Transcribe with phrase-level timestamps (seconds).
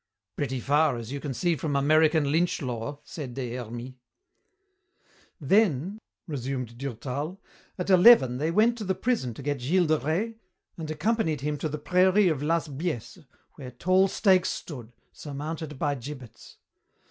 [0.35, 3.93] "Pretty far, as you see, from American lynch law," said Des Hermies.
[5.39, 7.39] "Then," resumed Durtal,
[7.77, 10.33] "at eleven they went to the prison to get Gilles de Rais
[10.75, 13.19] and accompanied him to the prairie of Las Biesse,
[13.57, 16.57] where tall stakes stood, surmounted by gibbets.